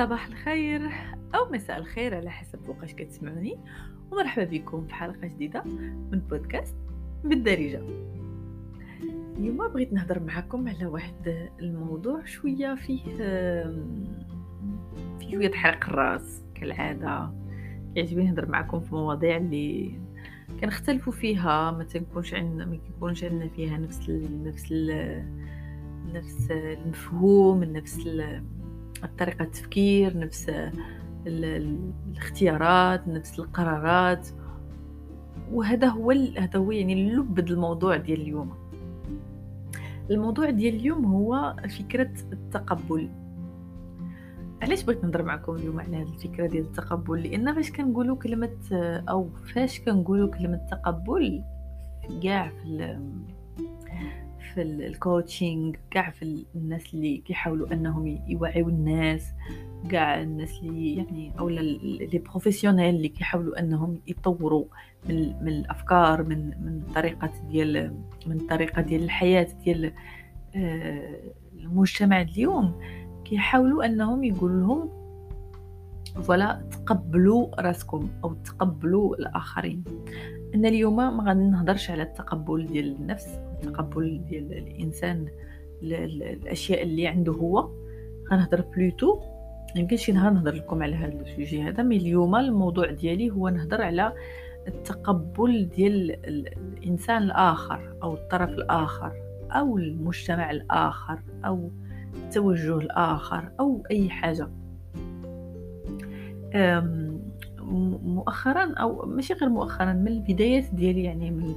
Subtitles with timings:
[0.00, 0.90] صباح الخير
[1.34, 3.58] أو مساء الخير على حسب وقاش كتسمعوني
[4.10, 5.64] ومرحبا بكم في حلقة جديدة
[6.12, 6.76] من بودكاست
[7.24, 7.82] بالدارجة.
[9.36, 13.04] اليوم بغيت نهضر معكم على واحد الموضوع شوية فيه
[15.18, 17.32] فيه شوية حرق الراس كالعادة.
[17.96, 20.00] يعجبني نهضر معكم في مواضيع اللي
[20.60, 25.24] كنختلفوا فيها ما تنكونش عندنا ما يكونش عندنا فيها نفس ال نفس ال
[26.12, 28.06] نفس المفهوم نفس
[29.18, 30.52] طريقة التفكير نفس
[31.26, 34.28] الاختيارات نفس القرارات.
[35.52, 38.54] وهذا هو هذا هو يعني اللب الموضوع ديال اليوم.
[40.10, 43.08] الموضوع ديال اليوم هو فكرة التقبل.
[44.62, 48.58] علاش بغيت نهضر معكم اليوم على هذه الفكرة ديال التقبل؟ لأن فاش كنقولوا كلمة
[49.08, 51.42] أو فاش كنقولوا كلمة تقبل
[52.22, 52.98] كاع في
[54.54, 59.32] في ال coaching كاع في الناس اللي كيحاولوا أنهم يوعيو الناس
[59.90, 64.64] كاع الناس اللي يعني أو les professionnels اللي كيحاولوا أنهم يطوروا
[65.08, 67.94] من, من الأفكار من من الطريقة ديال
[68.26, 69.92] من الطريقة ديال الحياة ديال
[70.56, 72.80] آه، المجتمع اليوم.
[73.24, 74.90] كيحاولوا أنهم يقولوا لهم
[76.22, 79.84] voilà تقبلوا راسكم أو تقبلوا الآخرين.
[80.54, 83.49] ان اليوم ما غادي نهضرش على التقبل ديال النفس.
[83.64, 85.28] التقبل ديال الإنسان
[85.82, 87.70] الأشياء اللي عنده هو.
[88.32, 89.20] غنهضر plutôt.
[89.76, 93.48] يمكن شي نهار نهضر لكم على هذا ال sujet هذا mais اليوم الموضوع ديالي هو
[93.48, 94.12] نهضر على
[94.68, 99.12] التقبل ديال الإنسان الآخر أو الطرف الآخر
[99.50, 101.70] أو المجتمع الآخر أو
[102.14, 104.48] التوجه الآخر أو أي حاجة.
[108.04, 111.54] مؤخرا أو ماشي غير مؤخرا من البدايات ديالي يعني من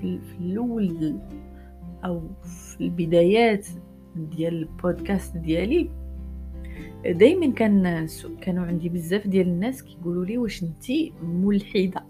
[0.00, 1.18] في الأول
[2.04, 3.66] أو في البدايات
[4.16, 5.90] ديال البودكاست ديالي
[7.06, 8.06] دائما كان
[8.40, 12.04] كانوا عندي بزاف ديال الناس كيقولوا لي واش أنتي ملحدة.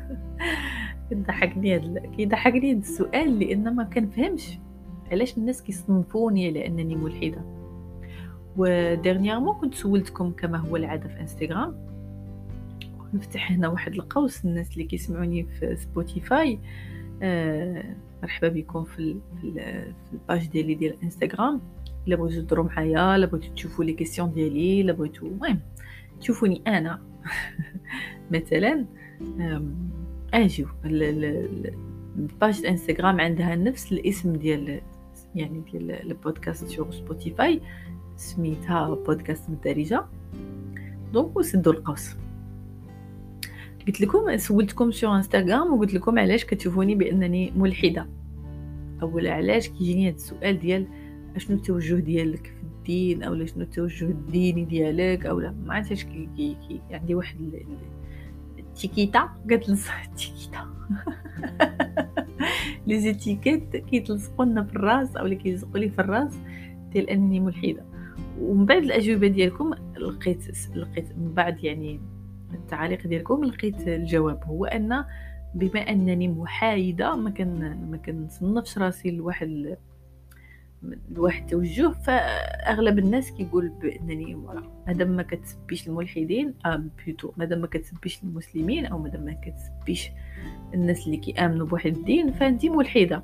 [1.08, 4.58] كيضحكني هذا كيضحكني هذا السؤال لأن ما كنفهمش
[5.12, 7.44] علاش الناس كيصنفوني على أنني ملحدة.
[8.56, 11.89] و dernièrement كنت سولتكم كما هو العادة في إنستغرام.
[13.14, 16.58] نفتح هنا واحد القوس الناس اللي كيسمعوني في سبوتيفاي
[17.22, 21.60] آه مرحبا بكم في في, ال page ديالي ديال انستغرام
[22.08, 25.60] إلا بغيتو تدرو معايا إلا بغيتو تشوفوا les questions ديالي إلا بغيتو المهم
[26.20, 27.02] تشوفوني أنا.
[28.30, 28.86] مثلا
[30.34, 30.66] أجيو.
[32.16, 34.80] ال page انستغرام عندها نفس الاسم ديال
[35.34, 37.60] يعني ديال ال podcast sur سبوتيفاي
[38.16, 40.04] سميتها بودكاست بالدارجه
[41.12, 42.16] donc وسدوا القوس.
[43.90, 48.06] قلت لكم سولتكم sur انستغرام وقلت لكم علاش كتشوفوني بأنني ملحدة.
[49.02, 50.86] اولا علاش كيجيني هذا السؤال ديال
[51.36, 56.28] أشنو التوجه ديالك في الدين؟ أو شنو التوجه الديني ديالك؟ أو لا ما عرفتش كي,
[56.36, 57.36] كي, كي عندي واحد
[58.58, 59.28] l'étiquette.
[59.46, 59.54] ال
[60.04, 60.66] étiquette.
[62.86, 66.38] لي زيتيكيت كيتلصقوا لنا في الراس أو اللي كيلصقوا لي في الراس
[66.92, 67.84] ديال أنني ملحدة.
[68.40, 72.00] ومن بعد الأجوبة ديالكم لقيت لقيت من بعد يعني
[72.54, 74.44] التعاليق ديالكم لقيت الجواب.
[74.44, 75.04] هو أن
[75.54, 79.76] بما أنني محايدة ما كان ما كنصنفش راسي لواحد
[81.10, 87.32] لواحد التوجه فأغلب الناس كيقول بأنني ما مادام ما كتسبيش الملحدين آه بيتو.
[87.36, 90.10] مادام ما كتسبيش المسلمين أو مادام ما كتسبيش
[90.74, 93.22] الناس اللي كيآمنوا بواحد الدين فانت ملحدة.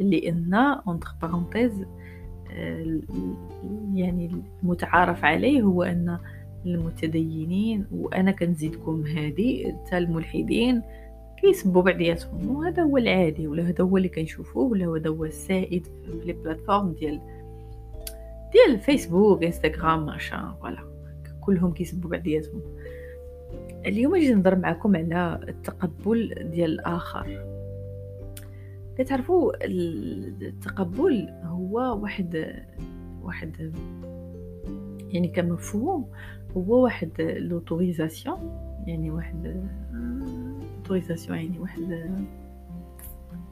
[0.00, 1.84] لأن entre parenthèses
[3.94, 6.18] يعني المتعارف عليه هو أن
[6.66, 10.82] المتدينين وأنا كنزيدكم هذه حتى الملحدين
[11.40, 16.20] كيسبوا بعضياتهم وهذا هو العادي ولا هذا هو اللي كنشوفوه ولا هذا هو السائد في
[16.24, 17.20] les plateformes ديال
[18.52, 20.78] ديال فيسبوك انستغرام ماشا voilà.
[21.40, 22.62] كلهم كيسبوا بعضياتهم.
[23.86, 27.44] اليوم جيت نهضر معكم على التقبل ديال الآخر.
[28.98, 32.54] كتعرفوا التقبل هو واحد
[33.22, 33.72] واحد
[35.14, 36.06] يعني كمفهوم
[36.56, 38.38] هو واحد l'autorisation
[38.86, 39.66] يعني واحد
[40.76, 42.10] autorisation يعني واحد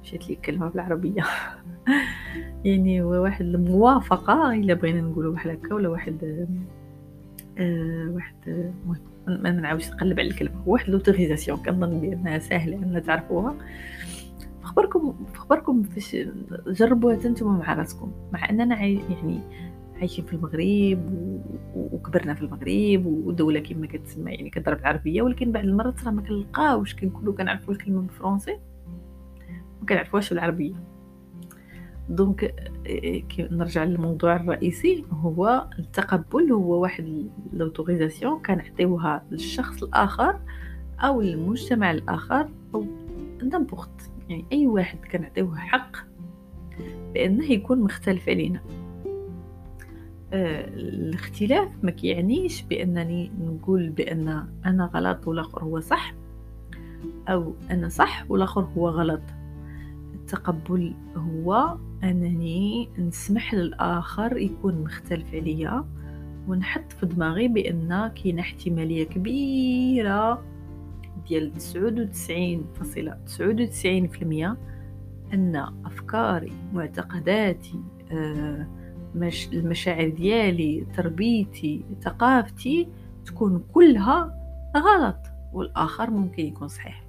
[0.02, 1.22] مشيت لي الكلمة بالعربية.
[2.64, 6.46] يعني هو واحد الموافقه إلا بغينا نقولوا بحال هكا ولا واحد
[7.58, 8.34] آه واحد
[9.28, 10.62] المهم ما نعاودش نقلب على الكلمة.
[10.66, 13.54] هو واحد l'autorisation كنظن بانها ساهله ان تعرفوها.
[14.62, 16.16] خبركم خبركم فاش
[16.66, 19.40] جربوها أنتم مع راسكم مع أننا يعني
[20.02, 21.00] عايشين في المغرب
[21.76, 26.94] وكبرنا في المغرب ودوله كما كتسمى يعني كضرب العربية ولكن بعض المرات راه ما كنلقاوش
[26.94, 28.58] كنكونوا كنعرفوا الكلمة بالفرنسي
[29.80, 30.74] ما كنعرفوهاش بالعربيه
[32.08, 32.54] donc
[33.38, 40.38] نرجع للموضوع الرئيسي هو التقبل هو واحد l'autorisation كنعطيوها للشخص الآخر
[41.00, 42.86] أو للمجتمع الآخر أو
[43.42, 45.96] n'importe يعني أي واحد كنعطيوه حق
[47.14, 48.58] بأنه يكون مختلف علينا.
[48.58, 48.81] آه،
[50.32, 56.14] الاختلاف ما كيعنيش بأنني نقول بأن أنا غلط والآخر هو صح
[57.28, 59.20] أو أنا صح والآخر هو غلط.
[60.14, 65.84] التقبل هو أنني نسمح للآخر يكون مختلف عليا
[66.48, 70.42] ونحط في دماغي بأن كاينة احتمالية كبيرة
[71.28, 71.62] ديال 99.99%
[75.34, 77.80] أن أفكاري معتقداتي
[78.12, 78.66] آه
[79.52, 82.88] المشاعر ديالي تربيتي ثقافتي
[83.26, 84.38] تكون كلها
[84.76, 85.18] غلط
[85.52, 87.04] والآخر ممكن يكون صحيح.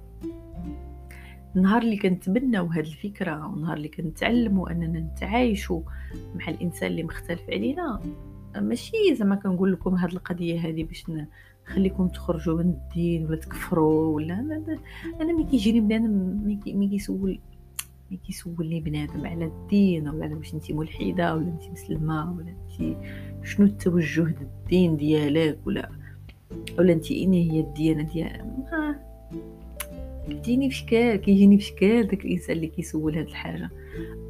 [1.56, 5.80] النهار اللي كنتبناو هاد الفكرة والنهار اللي كنتعلموا أننا نتعايشوا
[6.34, 8.00] مع الإنسان اللي مختلف علينا
[8.56, 11.04] ماشي زعما كنقول لكم هاد القضية هذه باش
[11.68, 14.34] نخليكم تخرجوا من الدين ولا تكفروا ولا
[15.20, 17.40] أنا, ملي كيجيني بنادم ملي كيسول
[18.10, 22.96] ملي كيسولني بنادم على الدين ولا على واش انت ملحده ولا انت مسلمه ولا انت
[23.42, 25.88] شنو التوجه الدين ديالك ولا
[26.78, 28.44] ولا انت اين هي الديانه ديالك
[30.28, 33.70] كيجيني بشكال كيجيني بشكال داك الإنسان اللي كيسول هاد الحاجة.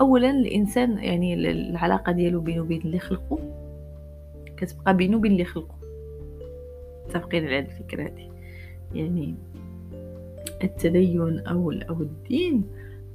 [0.01, 3.39] اولا الإنسان يعني العلاقة ديالو بينه وبين اللي خلقو
[4.57, 5.75] كتبقى بينه وبين اللي خلقو.
[7.09, 8.29] متفقين على هاد الفكرة هادي.
[8.95, 9.35] يعني
[10.65, 12.65] التدين أو أو الدين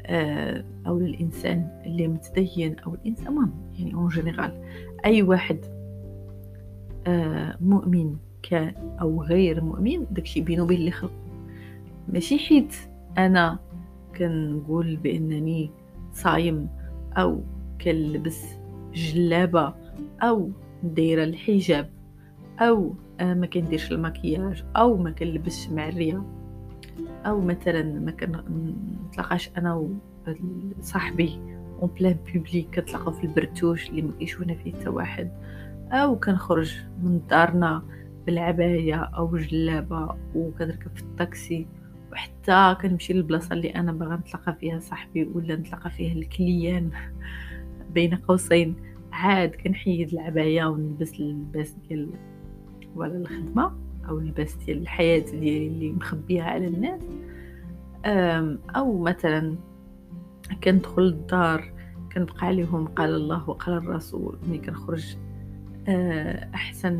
[0.10, 4.62] أو للإنسان اللي متدين أو الانسان المهم يعني en général
[5.06, 5.60] أي واحد
[7.08, 11.14] آه، مؤمن كان أو غير مؤمن داكشي بينه وبين اللي خلقو
[12.14, 12.76] ماشي حيت
[13.18, 13.60] أنا
[14.18, 15.72] كنقول بأنني
[16.14, 16.70] صايم
[17.18, 17.42] أو
[17.82, 18.46] كنلبس
[18.94, 19.74] جلابة
[20.22, 20.50] أو
[20.84, 21.90] دايرة الحجاب
[22.60, 26.39] أو آه، ما كنديرش المكياج أو ما كنلبسش معريه
[27.26, 29.90] أو مثلا ما كنتلاقاش أنا
[30.80, 31.40] وصاحبي
[31.82, 35.32] en plein public كنتلاقاو في البرتوش اللي ما كيشوفنا فيه حتى واحد.
[35.92, 37.84] أو كنخرج من دارنا
[38.26, 41.68] بالعباية أو جلابه وكنركب في الطاكسي.
[42.12, 46.92] وحتى كنمشي للبلاصة اللي أنا باغا نتلاقى فيها صاحبي ولا نتلاقى فيها ال client
[47.94, 48.76] بين قوسين.
[49.12, 52.10] عاد كنحيد العباية ونلبس اللباس ديال
[52.96, 53.89] ولا الخدمة.
[54.10, 57.02] أو اللباس ديال الحياة ديالي اللي مخبيها على الناس.
[58.76, 59.56] أو مثلا
[60.64, 61.74] كندخل للدار
[62.14, 65.16] كنبقى عليهم قال الله وقال الرسول ملي كنخرج
[65.88, 66.96] آه، أحسن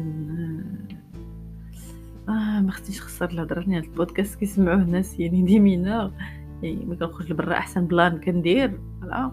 [2.30, 6.12] آه ما خصنيش خسر الهضرة هاد البودكاست كيسمعوه الناس يعني diminue
[6.64, 8.80] يعني ملي كنخرج لبرا أحسن plan كندير.
[9.02, 9.32] voilà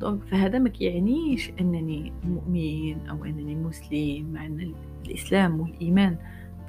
[0.00, 4.74] donc فهذا ما كيعنيش أنني مؤمن أو أنني مسلم مع أن
[5.06, 6.16] الإسلام والإيمان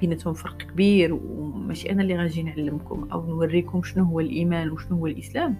[0.06, 5.06] بيناتهم فرق كبير وماشي أنا اللي غنجي نعلمكم أو نوريكم شنو هو الإيمان وشنو هو
[5.06, 5.56] الإسلام.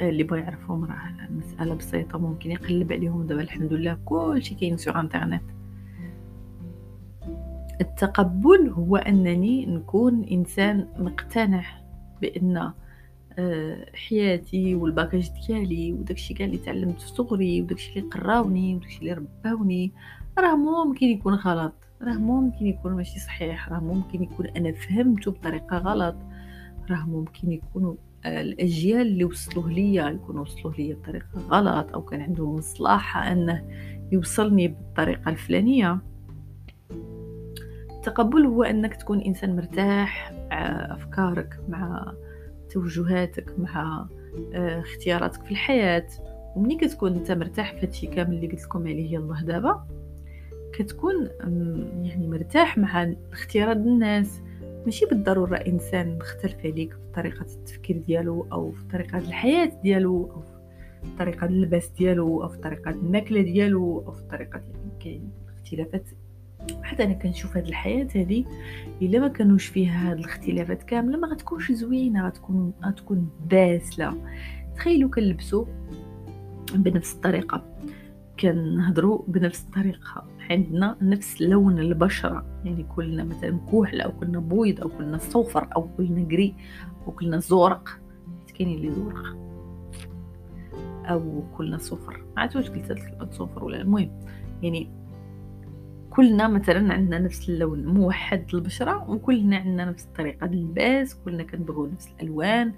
[0.00, 3.26] اللي بغى يعرفهم راه المساله بسيطة ممكن يقلب عليهم.
[3.26, 5.42] دابا الحمد لله كلشي كاين سوغ انترنت
[7.80, 11.64] التقبل هو أنني نكون إنسان مقتنع
[12.22, 12.72] بأن
[13.38, 19.12] آه، حياتي والباكاج ديالي وداكشي كاع اللي تعلمت في صغري وداكشي اللي قراوني وداكشي اللي
[19.12, 19.92] رباوني
[20.38, 21.74] راه ممكن يكون غلط.
[22.02, 26.16] راه ممكن يكون ماشي صحيح راه ممكن يكون أنا فهمته بطريقة غلط.
[26.90, 32.20] راه ممكن يكونوا آه، الأجيال اللي وصلوه ليا يكونوا وصلوه ليا بطريقة غلط أو كان
[32.20, 33.64] عندهم مصلحة أنه
[34.12, 35.98] يوصلني بالطريقة الفلانية.
[37.90, 40.56] التقبل هو أنك تكون إنسان مرتاح مع
[40.94, 42.12] أفكارك مع
[42.70, 44.06] توجهاتك مع
[44.54, 46.06] آه، اختياراتك في الحياة.
[46.56, 49.86] ومني كتكون أنت مرتاح في هادشي كامل اللي قلت لكم عليه يلاه دابا.
[50.72, 51.28] كتكون
[52.04, 54.40] يعني مرتاح مع اختيارات الناس.
[54.84, 60.40] ماشي بالضرورة إنسان مختلف عليك في طريقة التفكير ديالو أو في طريقة الحياة ديالو أو
[60.40, 66.08] في طريقة اللباس ديالو أو في طريقة الماكلة ديالو أو في طريقة يعني كاين اختلافات.
[66.82, 68.44] حتى أنا كنشوف هاد الحياة هذه
[69.02, 74.14] إلا ما كانوش فيها هاد الاختلافات كاملة ما غتكونش زوينة غتكون غتكون باسله
[74.76, 75.64] تخيلوا كنلبسوا
[76.74, 77.64] بنفس الطريقة
[78.40, 80.26] كنهضروا بنفس الطريقة.
[80.50, 82.44] عندنا نفس لون البشرة.
[82.64, 86.54] يعني كلنا مثلا كحل أو كلنا بويض أو كلنا صفر أو كلنا قري
[87.06, 87.88] أو كلنا زورق
[88.54, 89.36] كاين اللي زورق
[91.04, 92.24] أو كلنا صفر.
[92.36, 94.10] ما عرفت واش قلت صفر ولا المهم
[94.62, 94.97] يعني
[96.18, 102.08] كلنا مثلا عندنا نفس اللون موحد البشرة وكلنا عندنا نفس الطريقة اللباس كلنا كنبغيو نفس
[102.08, 102.72] الألوان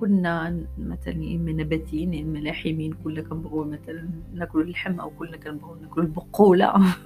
[0.00, 5.36] كلنا مثلا يا إما نباتيين يا إما لاحمين كلنا كنبغيو مثلا ناكلو اللحم أو كلنا
[5.36, 6.72] كنبغيو ناكلو البقولة.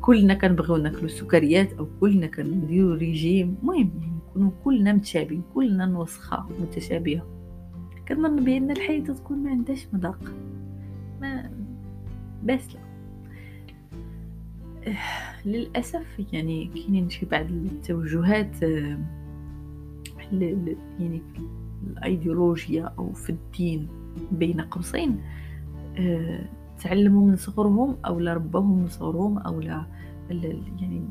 [0.00, 3.56] كلنا كنبغيو ناكلو السكريات أو كلنا كنديرو ريجيم.
[3.62, 7.26] المهم يعني نكونو كلنا متشابهين كلنا نوسخة متشابهة.
[8.08, 10.24] كنظن بأن الحياة تكون ما عندهاش مذاق.
[11.20, 11.50] ما
[12.44, 12.91] بس لا.
[15.46, 18.62] للأسف يعني كاينين شي بعض التوجهات
[21.00, 21.42] يعني في
[21.86, 23.88] الأيديولوجيا أو في الدين
[24.32, 25.20] بين قوسين
[26.82, 29.86] تعلموا من صغرهم أو لا ربوهم من صغرهم أو لا
[30.30, 31.02] يعني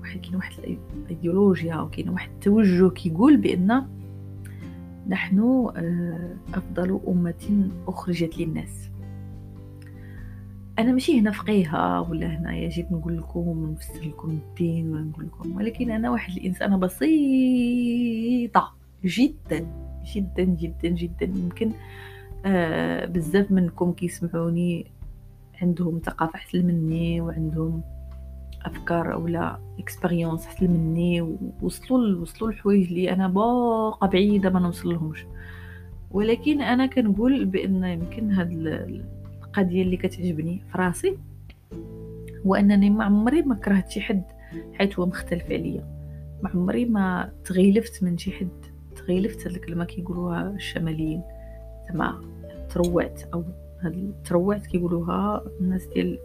[0.00, 3.86] واحد كاين واحد الأيديولوجيا أو كاين واحد التوجه كيقول بأن
[5.08, 5.68] نحن
[6.54, 8.83] أفضل أمة أخرجت للناس.
[10.78, 15.90] أنا ماشي هنا فقيهه ولا هنايا جيت نقول لكم ونفسر لكم الدين ولا لكم ولكن
[15.90, 19.66] أنا واحد الإنسانة بسيطة جدا
[20.14, 21.24] جدا جدا جدا.
[21.24, 21.70] يمكن
[22.46, 24.86] آه بزاف منكم كيسمعوني
[25.62, 27.82] عندهم ثقافة أحسن مني وعندهم
[28.64, 35.26] أفكار اولا اكسبيريونس أحسن مني ووصلوا وصلوا الحوايج اللي أنا باقا بعيدة ما نوصل لهمش
[36.10, 38.50] ولكن أنا كنقول بأن يمكن هاد
[39.58, 41.18] القضية اللي كتعجبني في راسي
[42.46, 44.22] هو انني ما عمري ما كرهت شي حد
[44.72, 45.84] حيت هو مختلف عليا.
[46.42, 48.48] ما عمري ما تغيلفت من شي حد
[48.96, 51.22] تغيلفت هاد الكلمة كيقولوها الشماليين.
[51.88, 52.20] زعما
[52.70, 53.44] تروعت أو
[53.80, 56.18] هاد تروعت كيقولوها الناس ديال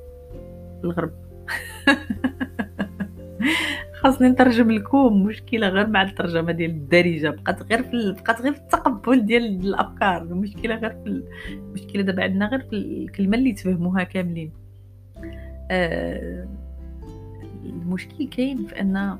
[0.83, 1.13] الغرب.
[3.99, 7.29] خاصني نترجم لكم مشكلة غير مع الترجمة ديال الدارجة.
[7.29, 10.21] بقات غير في بقات غير في التقبل ديال الأفكار.
[10.21, 14.51] المشكلة غير في المشكلة دابا عندنا غير في الكلمة اللي تفهموها كاملين.
[15.71, 16.47] آه
[17.65, 19.17] المشكل كاين في أن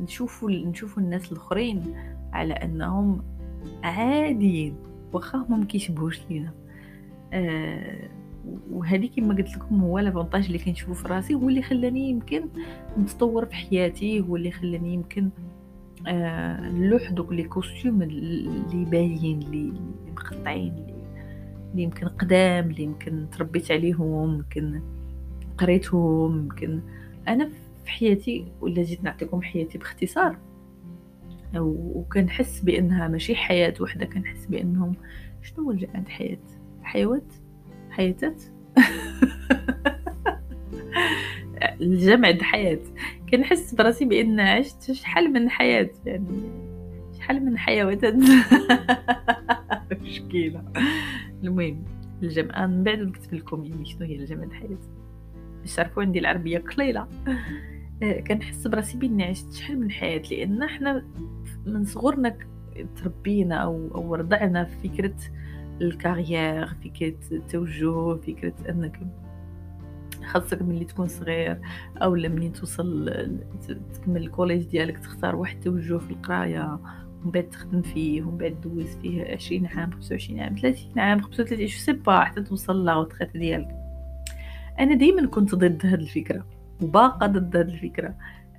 [0.00, 1.82] نشوفوا نشوفوا الناس الآخرين
[2.32, 3.22] على أنهم
[3.82, 4.76] عاديين
[5.12, 6.52] واخا هما ما كيشبهوش لينا.
[7.32, 8.08] آه
[8.70, 12.48] وهذه كما قلت لكم هو l'avantage اللي كنشوفو في راسي هو اللي خلاني يمكن
[12.98, 15.28] نتطور في حياتي هو اللي خلاني يمكن
[16.06, 19.72] آه نلوح دوك les costumes اللي باين اللي
[20.12, 20.72] مقطعين
[21.70, 24.80] اللي يمكن قدام اللي يمكن تربيت عليهم يمكن
[25.58, 26.80] قريتهم يمكن
[27.28, 27.48] أنا
[27.84, 30.38] في حياتي ولا جيت نعطيكم حياتي باختصار.
[31.56, 34.94] وكنحس بأنها ماشي حياة وحدة كنحس بأنهم
[35.42, 36.38] شنو هو الجماد حياة.
[36.82, 37.32] حيوات.
[37.96, 38.42] حياتات
[41.80, 42.80] الجمع د حياة.
[43.30, 46.40] كنحس براسي بأن عشت شحال من حياة يعني
[47.18, 48.04] شحال من حيوات
[50.02, 50.64] مشكلة.
[51.42, 51.84] المهم
[52.22, 54.78] الجمع من بعد نكتب لكم يعني شنو هي الجمع د حياة.
[55.60, 57.08] باش تعرفوا عندي العربية قليلة.
[58.02, 61.04] آه، كنحس براسي بأني عشت شحال من حياة لأن حنا
[61.66, 62.36] من صغرنا
[62.96, 65.14] تربينا أو أو رضعنا في فكرة
[65.80, 69.00] الكارير فكرة التوجه فكرة أنك
[70.24, 71.60] خاصك ملي تكون صغير
[71.96, 73.12] أو ملي توصل
[73.94, 76.78] تكمل ال collège ديالك تختار واحد التوجه في القراية
[77.22, 81.20] ومن بعد تخدم فيه ومن بعد دوز فيه عشرين عام خمسة وعشرين عام ثلاثين عام
[81.20, 83.68] خمسة وثلاثين je sais pas حتى توصل لا ديالك.
[84.80, 86.46] أنا ديما كنت ضد هاد الفكرة
[86.82, 88.14] وباقا ضد هاد الفكرة.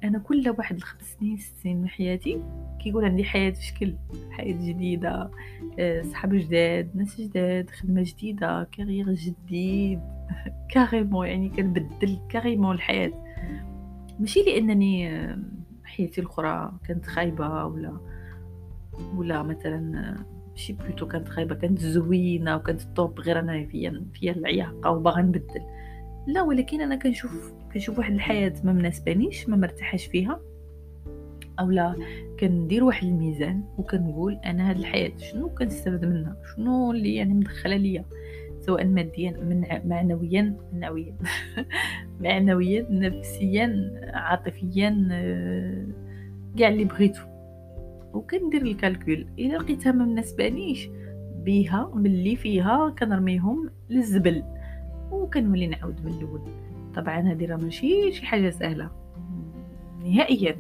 [0.07, 2.41] أنا كل واحد الخمس سنين ست سنين من حياتي
[2.79, 3.95] كيكون عندي حياة في شكل
[4.31, 5.31] حياة جديدة
[5.79, 9.99] آه، صحاب جداد ناس جداد خدمة جديدة carrière جديد.
[10.71, 13.11] carrément يعني كنبدل carrément الحياة.
[14.19, 15.39] ماشي لأنني آه،
[15.83, 17.97] حياتي الأخرى كانت خايبة ولا
[19.15, 20.15] ولا مثلا
[20.49, 25.61] ماشي بلوتو كانت خايبة كانت زوينة وكانت طوب غير أنا فيا فيا العياقة وباغا نبدل.
[26.27, 30.39] لا ولكن أنا كنشوف كنشوف واحد الحياة ما مناسبانيش ما مرتاحش فيها.
[31.59, 31.95] اولا
[32.39, 38.05] كندير واحد الميزان وكنقول أنا هاد الحياة شنو كنستافد منها؟ شنو اللي يعني مدخلة ليا؟
[38.59, 41.15] سواء ماديا من معنويا معنويا.
[42.21, 45.87] معنويا نفسيا عاطفيا آه،
[46.57, 47.21] كاع اللي بغيتو.
[48.13, 49.27] وكندير ال calcul.
[49.39, 50.89] إلا لقيتها ما مناسبانيش
[51.43, 54.43] بيها باللي فيها كنرميهم للزبل.
[55.11, 56.66] وكنولي نعاود من الأول.
[56.97, 58.89] طبعا هذه راه ماشي شي حاجة سهلة.
[60.05, 60.57] نهائيا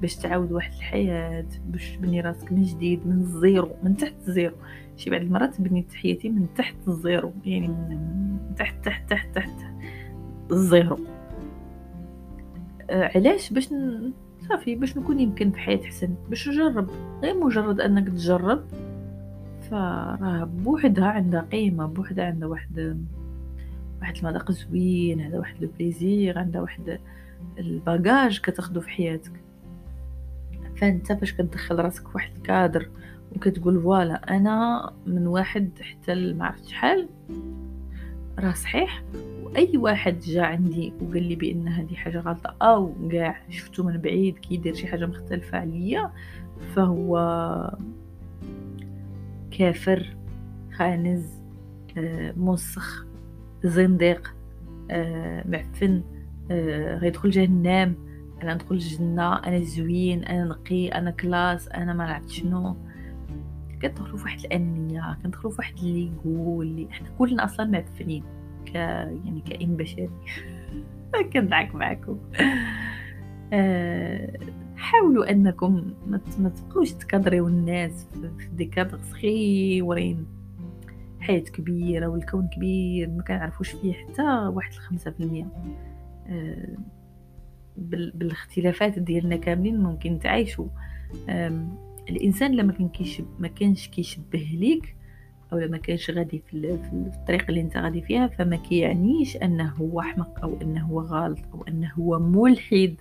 [0.00, 4.33] باش تعاود واحد الحياة باش تبني راسك من جديد من ال zéro من تحت ال
[4.33, 4.54] zéro
[4.96, 9.50] شي بعض المرات بنيت حياتي من تحت ال zéro يعني من تحت تحت تحت تحت
[10.50, 10.98] ال zéro
[12.90, 14.12] آه علاش؟ باش ن...
[14.48, 16.90] صافي باش نكون يمكن في حياة حسن باش نجرب.
[17.22, 18.64] غير مجرد أنك تجرب
[19.70, 23.04] فراه بوحدها عندها قيمة بوحدها عندها واحد
[24.02, 26.98] واحد المذاق زوين عندها واحد le plaisir عندها واحد
[27.58, 29.32] ال bagage كتاخدو في حياتك.
[30.76, 32.88] فانت فاش كتدخل راسك في واحد الكادر
[33.36, 37.08] وكتقول voilà أنا من واحد حتى ما عرفت شحال
[38.38, 39.02] راه صحيح.
[39.42, 44.38] وأي واحد جا عندي وقال لي بأن هذه حاجة غلطة أو كاع شفتو من بعيد
[44.38, 46.10] كيدير شي حاجة مختلفة عليا
[46.74, 47.16] فهو
[49.50, 50.16] كافر
[50.72, 51.26] خانز
[51.98, 53.06] آه، موسخ.
[53.64, 54.34] زنديق
[54.90, 56.02] آه، معفن
[56.50, 57.94] آه، غيدخل جهنم
[58.42, 62.76] أنا ندخل الجنة أنا زوين أنا نقي أنا كلاس أنا ما عرفت شنو.
[63.82, 68.24] كندخلوا في واحد الانانيه كندخلوا في واحد اللي يقول اللي إحنا كلنا أصلا معفنين
[68.66, 70.10] ك يعني كائن بشري.
[71.32, 72.18] كنضحك معكم.
[73.52, 74.38] أه...
[74.76, 75.94] حاولوا أنكم
[76.38, 78.06] ما تبقوش تكادريو الناس
[78.38, 80.26] في دي كادر صغيورين
[81.22, 85.46] حياة كبيرة والكون كبير ما كنعرفوش فيه حتى واحد الخمسة في المية
[86.26, 86.76] أه...
[88.14, 90.68] بالاختلافات ديالنا كاملين ممكن تعيشوا.
[92.10, 94.96] الإنسان لما كان كيشب ما كانش كيشبه ليك
[95.52, 96.78] أو لما كانش غادي في
[97.14, 101.62] الطريق اللي أنت غادي فيها فما كيعنيش أنه هو احمق أو أنه هو غلط أو
[101.62, 102.94] أنه هو ملحد.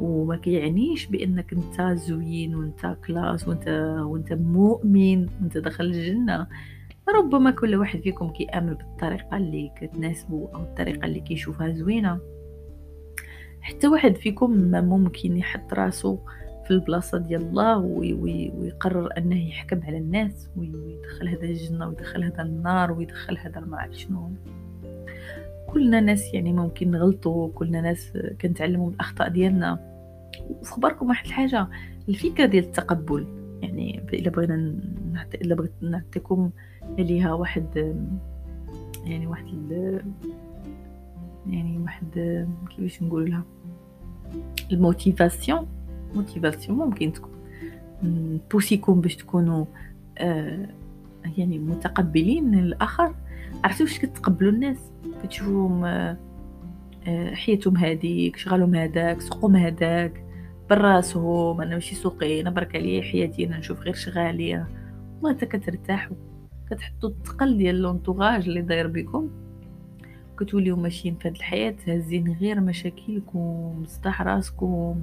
[0.00, 3.68] وما كيعنيش بأنك انت زوين وانت كلاس وانت
[4.06, 6.46] وانت مؤمن وانت دخل الجنة.
[7.16, 12.18] ربما كل واحد فيكم كيآمن بالطريقة اللي كتناسبه أو الطريقة اللي كيشوفها زوينة.
[13.60, 16.18] حتى واحد فيكم ما ممكن يحط راسو
[16.64, 22.92] في البلاصة ديال الله ويقرر أنه يحكم على الناس ويدخل هذا الجنة ويدخل هذا النار
[22.92, 24.30] ويدخل هذا ما شنو
[25.74, 29.94] كلنا ناس يعني ممكن نغلطوا كلنا ناس كنتعلموا من الأخطاء ديالنا.
[30.50, 31.68] وفخبركم واحد الحاجة
[32.08, 33.26] الفكرة ديال التقبل.
[33.62, 34.74] يعني إلا بغينا
[35.34, 36.50] إلا بغيت نعطيكم
[36.98, 37.94] عليها واحد
[39.04, 39.72] يعني واحد
[41.46, 42.06] يعني واحد
[42.76, 43.44] كيفاش نقول لها
[44.72, 45.66] ال motivation.
[46.14, 47.30] motivation ممكن تكون.
[48.50, 49.64] pousser كم باش تكونوا
[50.18, 50.68] آه
[51.38, 53.14] يعني متقبلين للاخر
[53.64, 54.78] عرفتوا واش كتقبلوا الناس؟
[55.22, 56.18] كتشوفوهم آه
[57.06, 60.24] آه حياتهم هذيك شغلهم هذاك سوقهم هذاك
[60.70, 64.66] براسهم أنا ماشي سوقي أنا برك عليا حياتي أنا نشوف غير شغالي
[65.22, 66.16] والله حتى كترتاحوا.
[66.70, 69.30] كتحطوا الثقل ديال لونطوغاج اللي داير بكم.
[70.40, 75.02] كتوليو ماشيين في الحياة هازين غير مشاكلكم صداع راسكم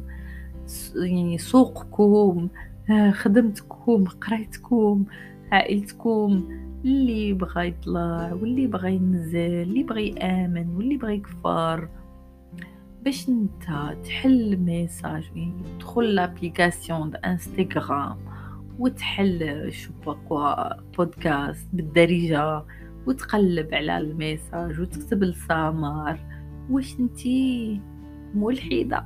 [0.95, 2.47] يعني سوقكم
[2.89, 5.05] آه، خدمتكم قرايتكم
[5.51, 6.49] عائلتكم.
[6.85, 11.89] اللي بغى يطلع واللي بغى ينزل اللي بغى يآمن واللي بغى يكفر.
[13.03, 18.17] باش انت تحل ميساج يعني تدخل l'application انستغرام
[18.79, 19.91] وتحل شو
[20.97, 22.63] بودكاست بالدارجة
[23.07, 26.19] وتقلب على ال message وتكتب لسامر
[26.69, 27.81] واش انتي
[28.35, 29.05] ملحدة؟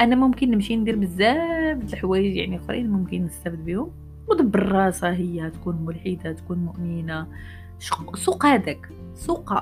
[0.00, 3.99] أنا ممكن نمشي ندير بزاف د الحوايج يعني أخرين ممكن نستافد بهم
[4.30, 7.26] ودبر راسها هي تكون ملحدة تكون مؤمنة.
[8.14, 9.54] سوق هذاك سوق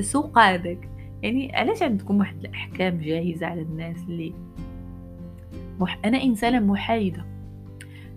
[0.00, 0.88] سوق هذاك.
[1.22, 4.34] يعني علاش عندكم واحد الأحكام جاهزة على الناس اللي
[5.80, 5.98] مح...
[6.04, 7.24] أنا إنسانة محايدة.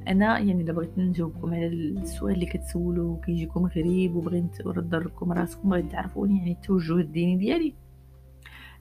[0.08, 5.70] أنا يعني الا بغيت نجاوبكم على السؤال اللي كتسولوا كيجيكم غريب وبغيت نرد لكم راسكم
[5.70, 7.74] بغيت تعرفوني يعني التوجه الديني ديالي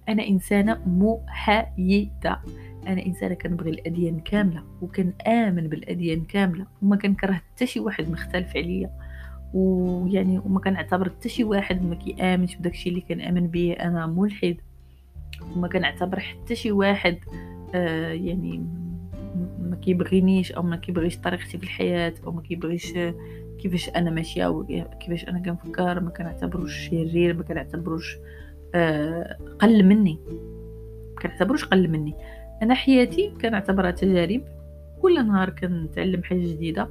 [0.09, 2.41] أنا إنسانة محايده
[2.87, 8.91] أنا إنسانة كنبغي الأديان كاملة وكنامن بالأديان كاملة وما كنكره حتى شي واحد مختلف عليا.
[9.55, 14.57] ويعني وما كنعتبر حتى شي واحد ما كيآمنش بداكشي اللي كنامن به أنا ملحد.
[15.57, 17.19] وما كنعتبر حتى شي واحد
[17.75, 18.67] آه يعني
[19.61, 22.93] ما كيبغينيش أو ما كيبغيش طريقتي في الحياة أو ما كيبغيش
[23.63, 24.67] كيفاش أنا ماشية أو
[25.01, 26.01] كيفاش أنا كنفكر.
[26.01, 28.50] ما كنعتبروش شرير ما كنعتبروش آه
[29.61, 30.19] قل مني.
[31.23, 32.15] كنعتبروش قل مني.
[32.63, 34.43] أنا حياتي كنعتبرها تجارب.
[35.03, 36.89] كل نهار كنتعلم حاجة جديدة.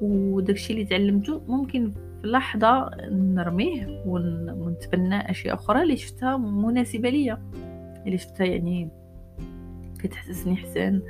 [0.00, 7.42] وداكشي اللي تعلمته ممكن في لحظة نرميه ونتبنى أشياء أخرى اللي شفتها مناسبة ليا.
[8.06, 8.88] اللي شفتها يعني
[9.98, 11.02] كتحسسني حسن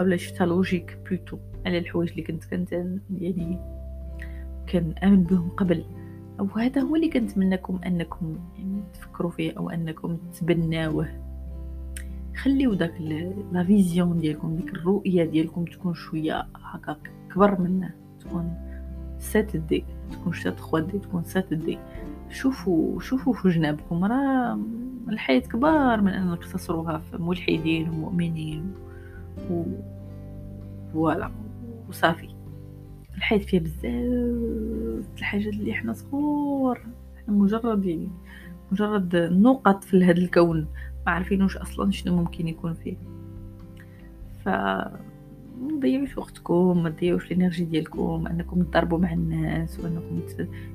[0.00, 2.72] ولا شفتها logique plutôt على الحوايج اللي كنت كنت
[3.20, 3.60] يعني
[4.66, 5.84] كان امن بهم قبل.
[6.40, 11.08] أو هذا هو اللي كنتمنىكم أنكم يعني تفكروا فيه أو أنكم تبناوه
[12.36, 13.00] خليو داك
[13.52, 16.96] لا فيزيون ديالكم ديك الرؤية ديالكم تكون شوية هكا
[17.34, 18.54] كبر منه تكون
[19.18, 21.78] سات دي تكون شتا 3 دي تكون سات دي.
[22.30, 24.58] شوفوا شوفوا في جنابكم راه
[25.08, 28.74] الحياة كبار من أن نقتصروها في ملحدين ومؤمنين
[29.50, 29.62] و
[30.92, 31.30] فوالا
[31.88, 32.35] وصافي.
[33.16, 36.78] الحياة فيها بزاف الحاجات اللي حنا صغور.
[37.26, 38.08] حنا مجرد
[38.72, 40.66] مجرد نقط في هذا الكون.
[41.06, 42.96] ما عارفينوش أصلا شنو ممكن يكون فيه.
[44.44, 44.48] ف
[45.62, 50.20] ما تضيعوش وقتكم ما تضيعوش الإنرجي ديالكم أنكم تضربوا مع الناس وأنكم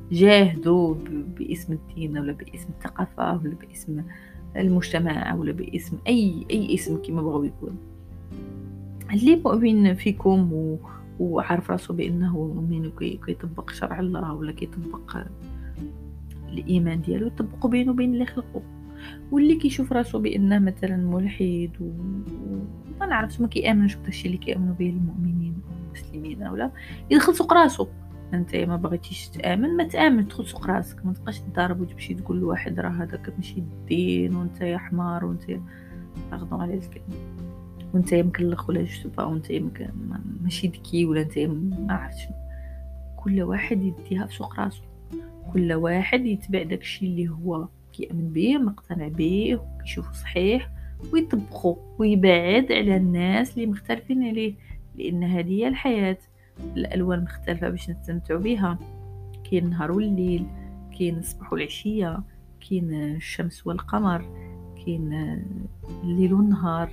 [0.10, 0.96] تجاهدوا
[1.40, 4.02] باسم الدين ولا باسم الثقافة ولا باسم
[4.56, 7.78] المجتمع ولا باسم أي أي اسم كما بغاو يكون.
[9.14, 10.78] اللي مؤمن فيكم و...
[11.22, 12.92] وعارف راسو بأنه مؤمن
[13.26, 15.18] كيطبق شرع الله ولا كيطبق
[16.50, 18.62] الإيمان ديالو يطبقوا بينه وبين اللي خلقه
[19.32, 21.92] واللي كيشوف راسو بأنه مثلا ملحد و
[23.00, 26.72] ما نعرفش ما كيآمنش بداكشي اللي كيآمنوا به المؤمنين والمسلمين ولا
[27.10, 27.88] يدخل سوق راسو
[28.34, 32.80] أنت ما بغيتيش تآمن ما تآمن تدخل سوق راسك ما تبقاش تضارب وتمشي تقول لواحد
[32.80, 35.44] راه هذاك ماشي الدين وأنت يا حمار وأنت
[36.32, 37.51] باردون على الكلمة.
[37.94, 39.52] وانت مكلخ ولا جوج وانت
[40.42, 42.28] ماشي ذكي ولا انت ما عرفتش.
[43.18, 44.82] كل واحد يديها في سوق راسو
[45.54, 50.70] كل واحد يتبع داكشي اللي هو كيأمن به مقتنع به وكيشوفه صحيح
[51.14, 54.54] ويطبقه ويبعد على الناس اللي مختلفين عليه
[54.96, 56.18] لأن هذه هي الحياة.
[56.78, 58.78] الألوان مختلفة باش نستمتعوا بها
[59.52, 60.46] كاين النهار والليل
[61.00, 62.24] كاين الصباح والعشية
[62.70, 64.26] كاين الشمس والقمر
[64.86, 65.14] كاين
[66.04, 66.90] الليل والنهار.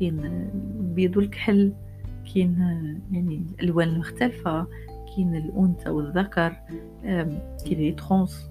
[0.00, 1.72] كاين البيض والكحل
[2.34, 2.58] كاين
[3.12, 4.66] يعني الألوان المختلفه
[5.16, 6.56] كاين الأنثى والذكر
[7.02, 8.50] كاين les trans.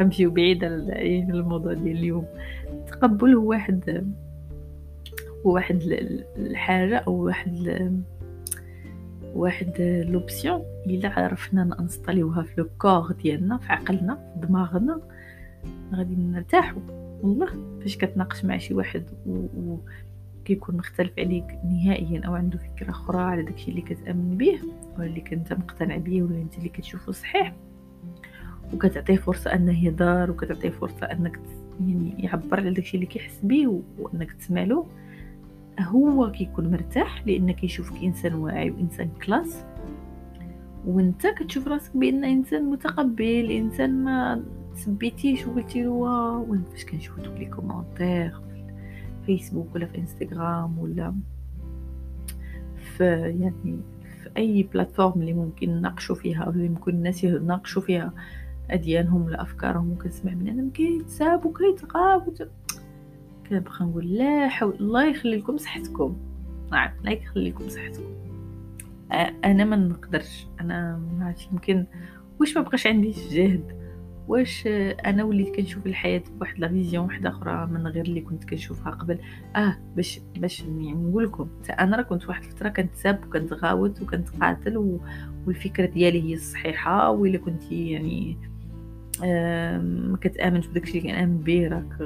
[0.00, 2.26] غنمشيو بعيد على الموضوع ديال اليوم.
[2.68, 4.06] التقبل هو واحد
[5.46, 5.78] هو واحد
[6.36, 7.92] الحاجة أو واحد
[9.34, 9.72] واحد
[10.08, 15.00] l'option إلا عرفنا ن installer وها في le cœur ديالنا في عقلنا في دماغنا
[15.94, 19.78] غادي نرتاحوا والله فاش كتناقش مع شي واحد و, و...
[20.44, 24.58] كيكون مختلف عليك نهائيا أو عنده فكرة أخرى على داكشي اللي كتأمن به
[24.98, 27.54] ولا اللي كنت مقتنع به ولا أنت اللي كتشوفه صحيح.
[28.74, 31.40] وكتعطيه فرصة أنه يهضر وكتعطيه فرصة أنك
[31.80, 34.86] يعني يعبر على داكشي اللي كيحس به وأنك تسمع له.
[35.80, 39.64] هو كيكون مرتاح لأن كيشوفك إنسان واعي وانسان كلاس
[40.86, 44.42] وأنت كتشوف راسك بأن إنسان متقبل إنسان ما
[44.74, 45.90] سبيتيش وقلتي له
[46.48, 48.72] وين فاش كنشوف دوك les commentaires في
[49.26, 51.14] فيسبوك ولا في انستغرام ولا
[52.96, 53.04] في
[53.40, 53.78] يعني
[54.22, 58.12] في اي plateforme اللي ممكن نناقشوا فيها اللي ممكن الناس يناقشوا فيها
[58.70, 62.48] اديانهم ولا افكارهم وكنسمع بنادم كيتساب وكيتغاب
[63.50, 66.16] كنبقى نقول لا حول الله يخلي لكم صحتكم.
[66.72, 68.14] نعم لا يخلي لكم صحتكم
[69.44, 70.46] أنا ما نقدرش.
[70.60, 71.86] أنا ما يمكن.
[72.40, 73.81] واش ما بقاش عندي جهد؟
[74.28, 74.66] واش
[75.06, 79.18] أنا وليت كنشوف الحياة بواحد لا فيزيون واحدة أخرى من غير اللي كنت كنشوفها قبل؟
[79.56, 85.00] آه باش باش يعني نقول لكم أنا راه كنت واحد الفترة كنتساب وكنتغاوت وكنتقاتل و...
[85.46, 88.36] والفكرة ديالي هي الصحيحة وإلا كنت يعني
[90.10, 92.02] ما كتامنش بداكشي اللي كنآمن به راك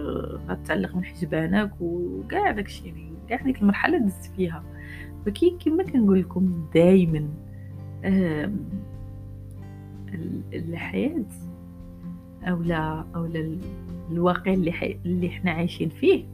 [0.49, 4.63] غتعلق من حجبانك وكاع داكشي يعني كاع ديك المرحلة دزت فيها.
[5.27, 7.29] فكي كما كنقول لكم دائما
[10.53, 11.25] الحياة
[12.47, 13.29] أو لا أو
[14.11, 14.99] الواقع اللي حي...
[15.07, 16.25] اللي حنا عايشين فيه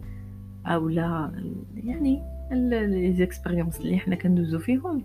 [0.67, 1.33] أو لا
[1.77, 5.03] يعني les expériences اللي حنا كندوزو فيهم.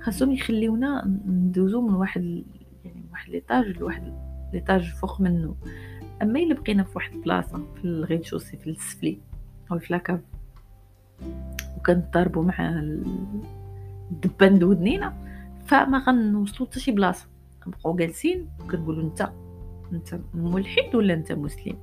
[0.00, 2.44] خاصهم يخليونا ندوزو من واحد
[2.84, 4.12] يعني واحد l'étage لواحد
[4.52, 5.54] l'étage فوق منه
[6.22, 9.18] أما إلا بقينا في واحد البلاصه في ال rez-de-chaussée في السفلي
[9.72, 10.20] أو في la cave
[11.76, 12.80] وكنضربوا مع
[14.10, 15.14] الدبان دودنينا
[15.66, 17.26] فما غنوصلوا حتى شي بلاصة.
[17.66, 19.30] نبقاو جالسين وكنقولوا أنت
[19.92, 21.78] انت ملحد ولا انت مسلم؟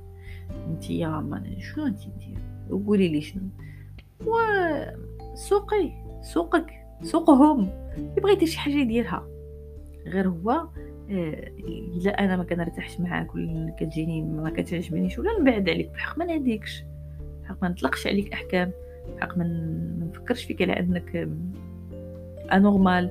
[0.68, 2.38] انت يا ما شنو انت دير.
[2.70, 3.42] وقولي لي شنو.
[5.34, 5.92] سوقي
[6.22, 6.66] سوقك
[7.02, 7.70] سوقهم.
[8.16, 9.26] يبغي يدير شي حاجة يديرها.
[10.06, 10.50] غير هو
[11.10, 16.24] آه، إلا أنا ما كنرتاحش معاك ولا كتجيني ما كتعجبنيش ولا نبعد عليك بحق ما
[16.24, 16.84] نهديكش.
[17.42, 18.70] بحق ما نطلقش عليك أحكام.
[19.16, 19.44] بحق ما
[19.98, 21.28] نفكرش فيك على أنك
[22.52, 23.10] انورمال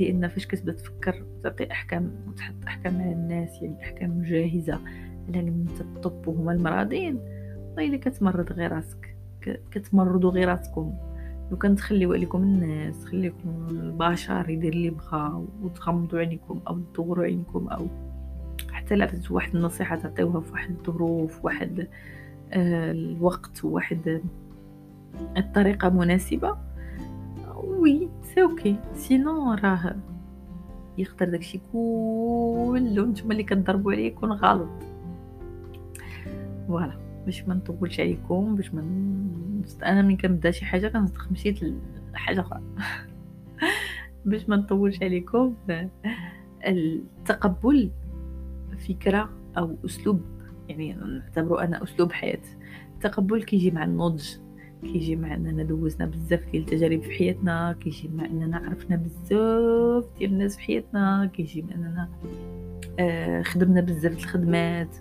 [0.00, 4.80] لأن فاش كتبدا تفكر تعطي أحكام وتحط أحكام على الناس يعني أحكام جاهزة
[5.28, 7.18] على أنت الطب وهما المراضين
[7.76, 9.16] والله كتمرض غير راسك
[9.70, 10.94] كتمرضوا غير راسكم
[11.50, 17.68] لو كان تخليو عليكم الناس تخليكم البشر يدير اللي بغا وتغمضوا عينيكم أو تدوروا عينيكم
[17.68, 17.86] أو
[18.70, 21.88] حتى لا واحد النصيحة تعطيوها في واحد الظروف واحد
[22.52, 24.20] آه الوقت واحد
[25.36, 26.56] الطريقة مناسبة.
[27.56, 28.76] oui c'est OK.
[28.94, 29.96] sinon راه
[30.98, 34.68] يقدر داكشي كله نتوما اللي كتضربوا عليه يكون غلط.
[36.68, 36.98] voilà.
[37.24, 38.80] باش ما نطولش عليكم باش ما
[39.82, 41.58] أنا ملي كنبدا شي حاجة كنصدق مشيت
[42.12, 42.60] لحاجه أخرى.
[44.24, 45.54] باش ما نطولش عليكم
[46.66, 47.90] التقبل
[48.88, 50.20] فكرة أو أسلوب
[50.68, 52.42] يعني نعتبره أنا أسلوب حياة.
[52.94, 54.43] التقبل كيجي مع النضج.
[54.84, 60.32] كيجي مع اننا دوزنا بزاف ديال التجارب في حياتنا كيجي مع اننا عرفنا بزاف ديال
[60.32, 62.08] الناس في حياتنا كيجي مع اننا
[62.98, 64.96] آه خدمنا بزاف الخدمات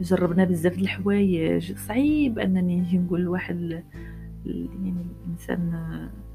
[0.00, 1.72] جربنا بزاف الحوايج.
[1.76, 3.82] صعيب أنني نجي نقول لواحد
[4.46, 4.94] يعني
[5.32, 5.72] إنسان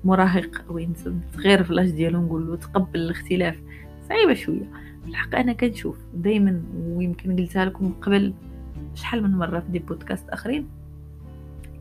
[0.04, 3.62] مراهق أو إنسان صغير في لاج ديالو نقول له تقبل الاختلاف.
[4.10, 4.72] صعيبة شوية.
[5.08, 8.34] الحق أنا كنشوف دائما ويمكن قلتها لكم قبل
[8.96, 10.68] شحال من مرة في des podcasts آخرين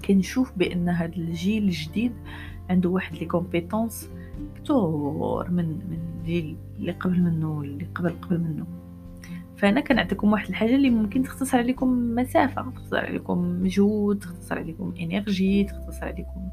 [0.07, 2.12] كنشوف بأن هذا الجيل الجديد
[2.71, 4.11] عنده واحد les compétences
[4.57, 8.66] كثر من من الجيل اللي قبل منه اللي قبل قبل منه
[9.57, 15.64] فأنا كنعطيكم واحد الحاجة اللي ممكن تختصر عليكم مسافة تختصر عليكم مجهود تختصر عليكم énergie
[15.64, 16.49] تختصر عليكم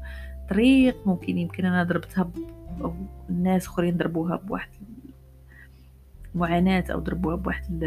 [0.50, 1.06] طريق.
[1.06, 2.30] ممكن يمكن أنا ضربتها
[2.80, 2.94] أو
[3.30, 4.68] الناس أخرين ضربوها بواحد
[6.34, 7.82] معاناة أو ضربوها بواحد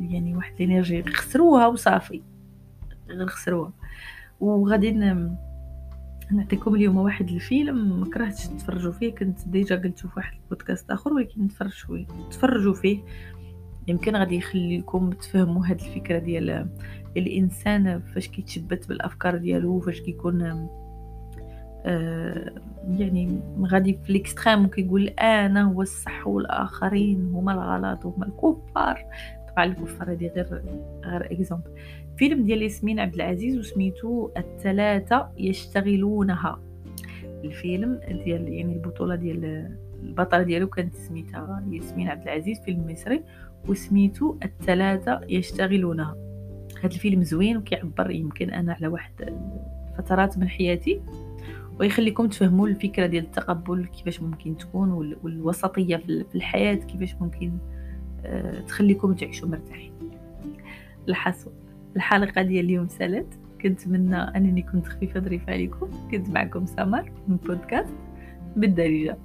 [0.00, 1.02] يعني واحد ال énergie.
[1.02, 2.22] خسروها وصافي.
[3.08, 3.72] غير خسروها
[4.42, 4.90] وغادي
[6.30, 9.14] نعطيكم اليوم واحد الفيلم ما كرهتش تفرجوا فيه.
[9.14, 11.98] كنت déjà قلت في واحد البودكاست آخر ولكن تفرجوا
[12.30, 12.98] تفرجوا فيه.
[13.88, 16.68] يمكن غادي يخليكم تفهموا هاد الفكرة ديال
[17.16, 20.68] الإنسان فاش كيتشبت بالأفكار ديالو فاش كيكون
[21.84, 22.54] آه
[22.88, 29.04] يعني غادي في ال extrême وكيقول أنا هو الصح والآخرين هما الغلط هما الكفار.
[29.56, 30.62] طبعا الكفار هذه غير
[31.04, 31.70] غير exemple
[32.16, 36.60] فيلم ديال ياسمين عبد العزيز وسميتو الثلاثة يشتغلونها.
[37.44, 39.70] الفيلم ديال يعني البطولة ديال
[40.02, 43.22] البطلة ديالو كانت سميتها ياسمين عبد العزيز فيلم مصري
[43.68, 46.16] وسميتو الثلاثة يشتغلونها.
[46.78, 49.12] هذا الفيلم زوين وكيعبر يمكن أنا على واحد
[49.98, 51.00] فترات من حياتي
[51.80, 57.52] ويخليكم تفهموا الفكرة ديال التقبل كيفاش ممكن تكون والوسطية في الحياة كيفاش ممكن
[58.68, 59.92] تخليكم تعيشوا مرتاحين.
[61.08, 61.52] الحصول
[61.96, 63.38] الحلقة ديال اليوم سالت.
[63.62, 65.90] كنتمنى أنني كنت خفيفة ظريفة عليكم.
[66.10, 67.94] كنت معكم سمر من بودكاست
[68.56, 69.16] بالدارجة.